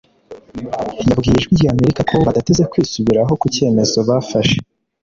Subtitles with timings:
[1.09, 4.57] yabwiye Ijwi rya Amerika ko badateze kwisubiraho ku cyemezo bafashe